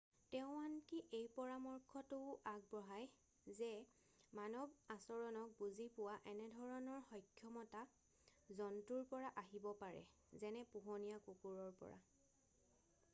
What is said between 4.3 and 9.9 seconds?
মানৱ আচৰণক বুজি পোৱা এনেধৰণৰ সক্ষমতা জন্তুৰ পৰা আহিব